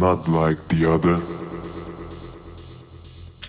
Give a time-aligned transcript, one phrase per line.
[0.00, 1.16] not like the other.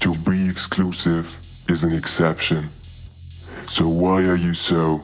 [0.01, 1.25] To be exclusive
[1.69, 2.67] is an exception.
[2.67, 4.99] So why are you so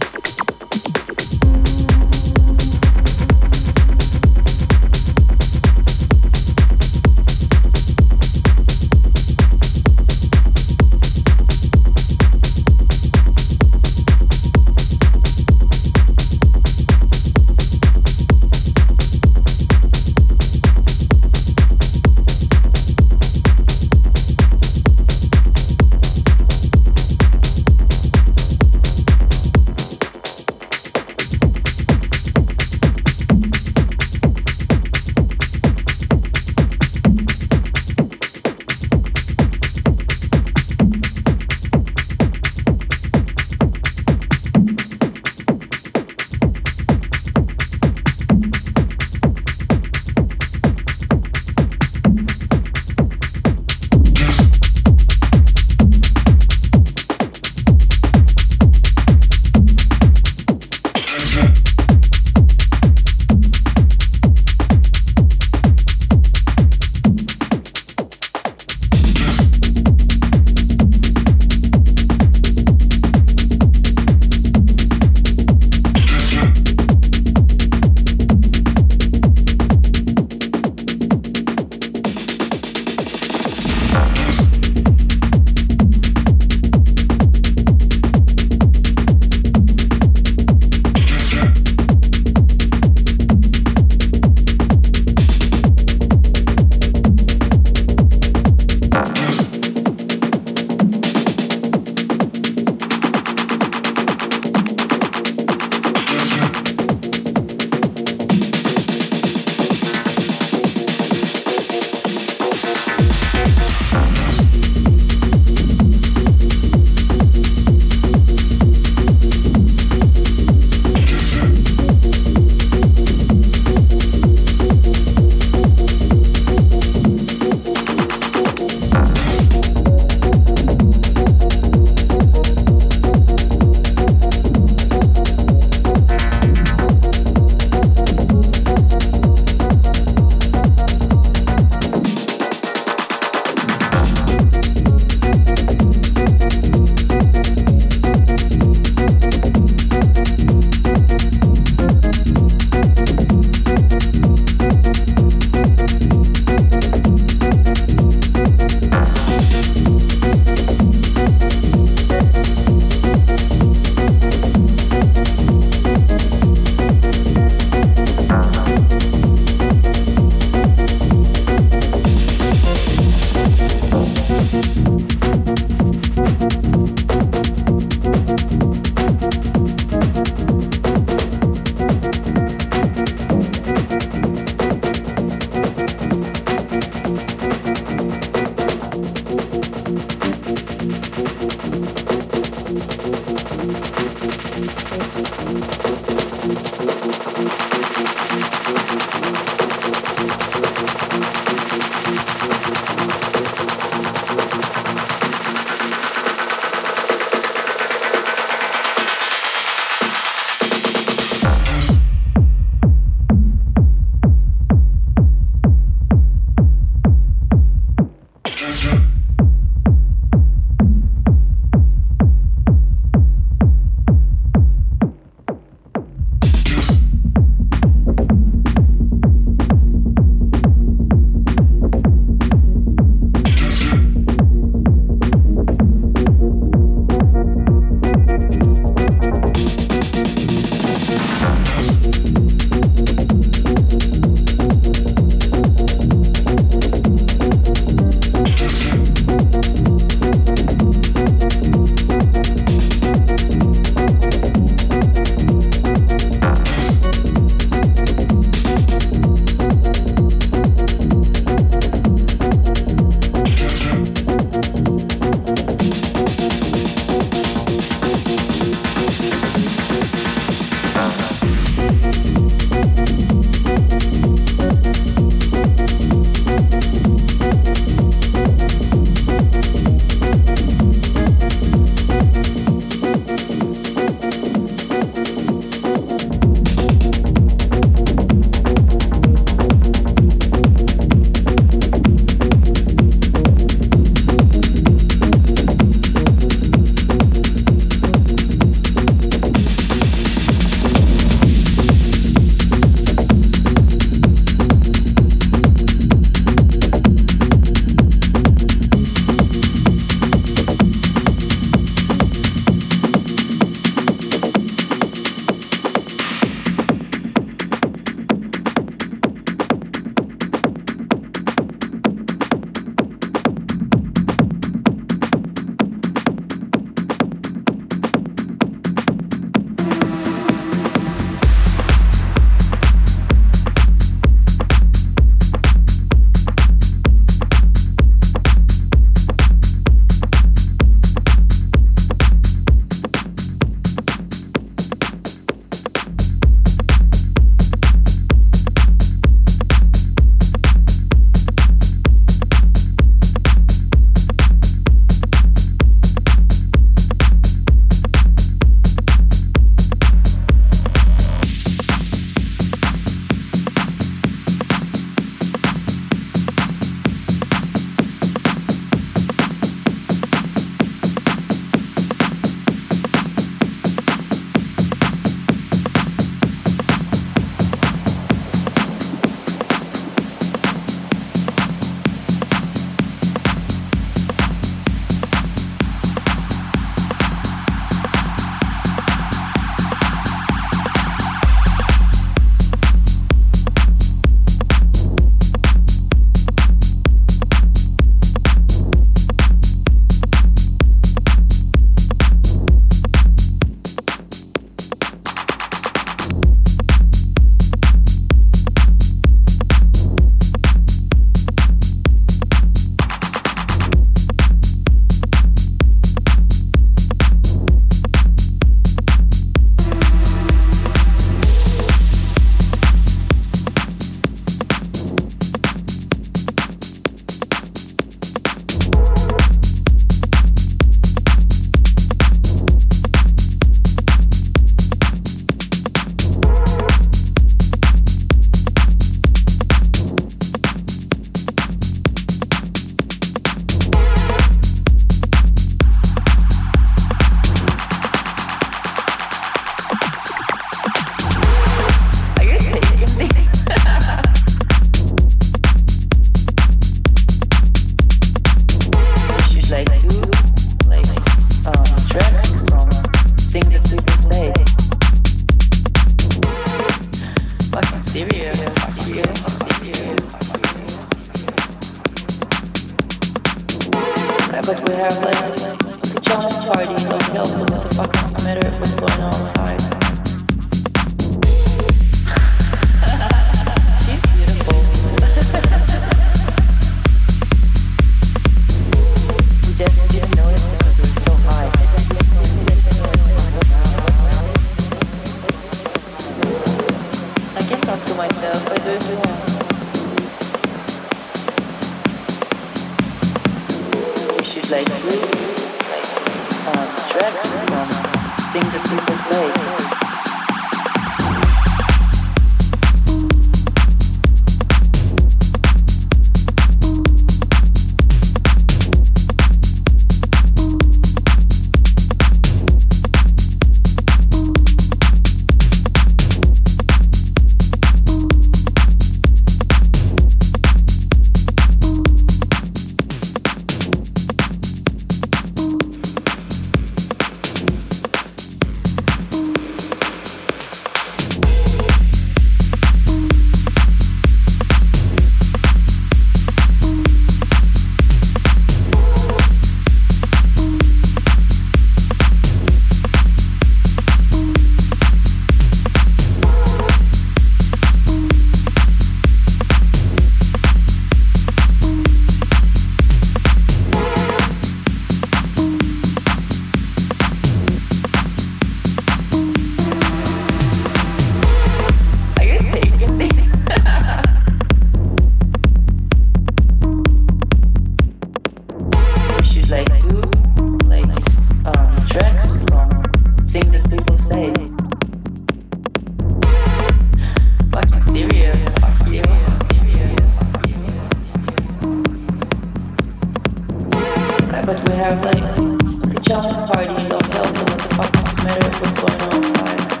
[594.65, 598.69] but we have like a childhood party in the hotel, so what the fuck matter
[598.79, 600.00] what's going on outside?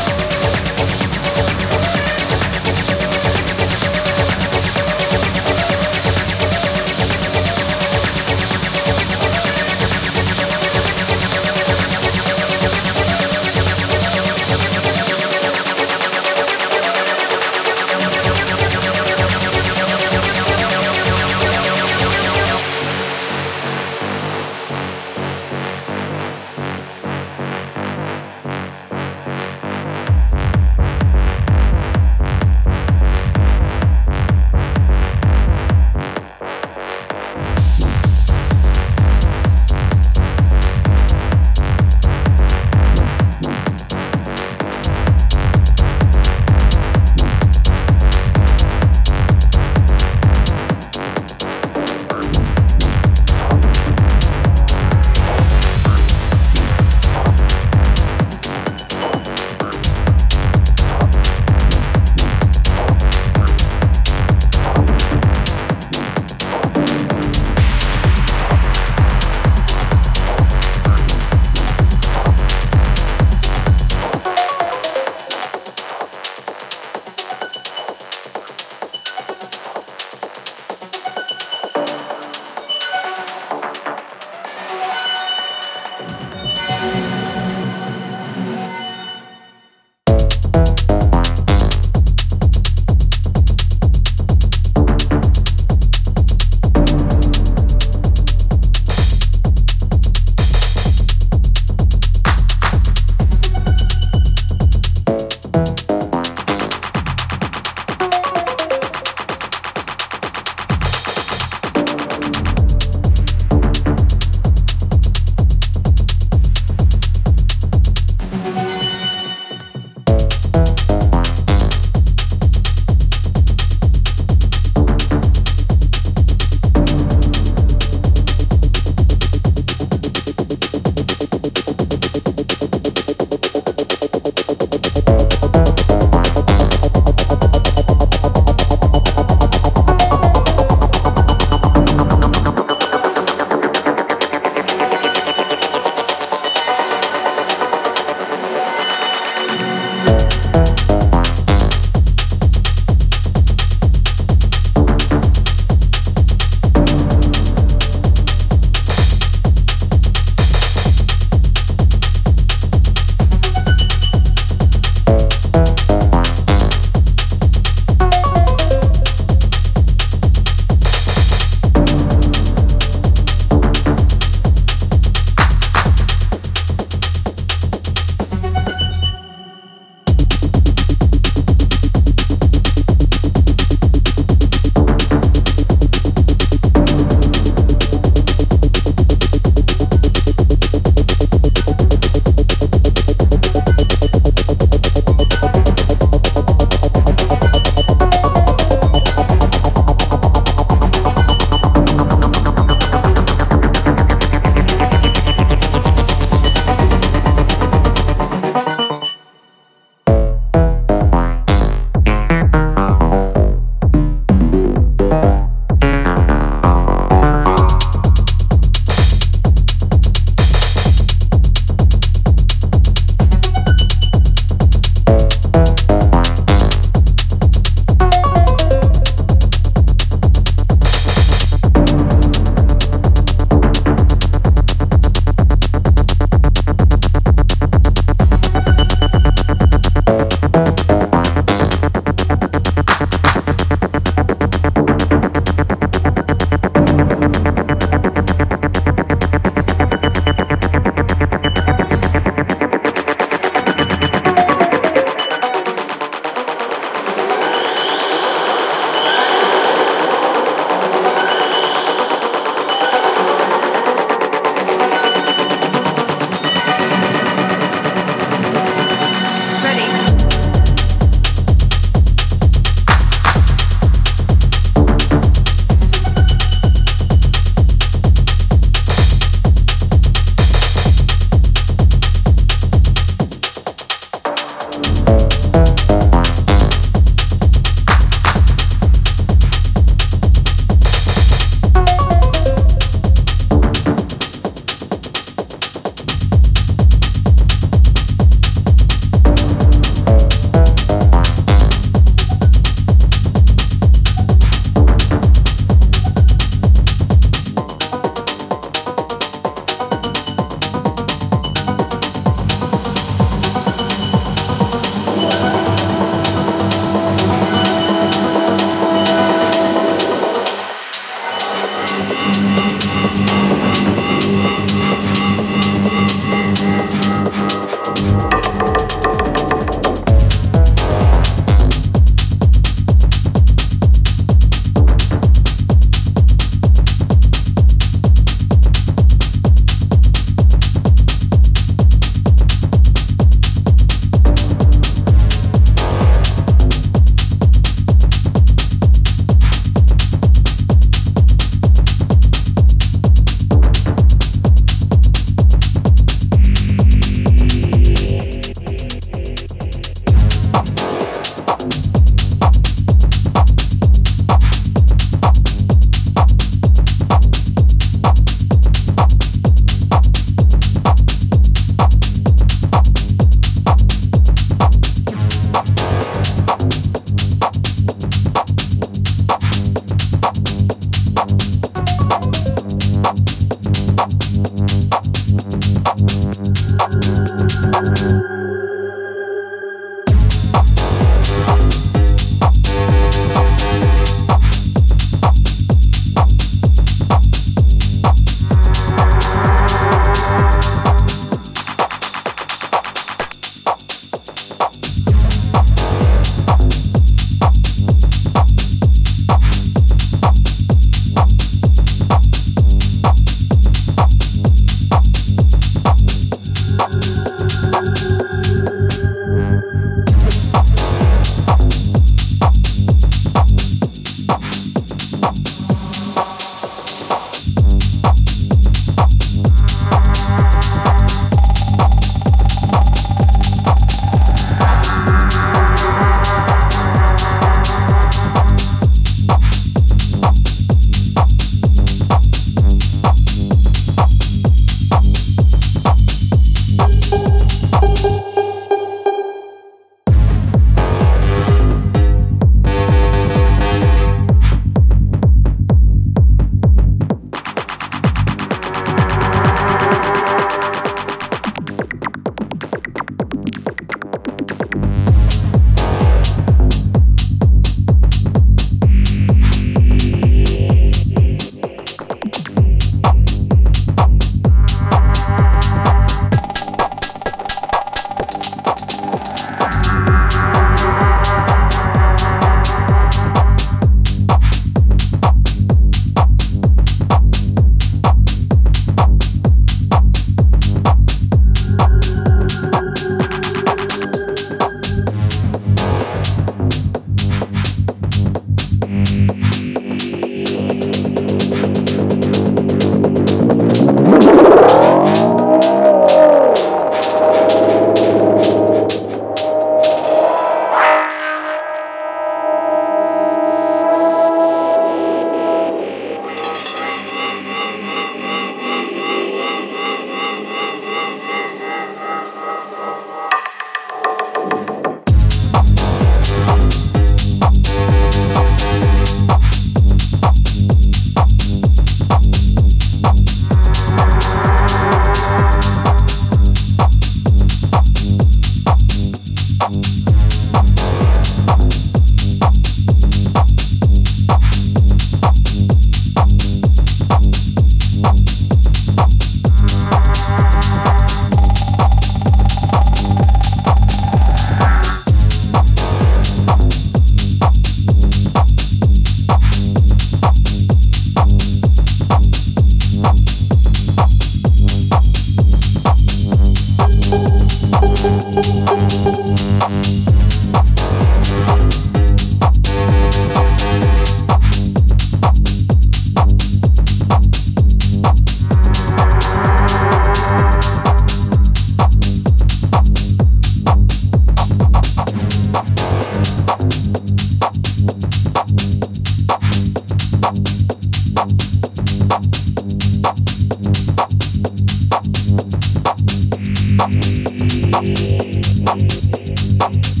[599.61, 600.00] Mm-hmm.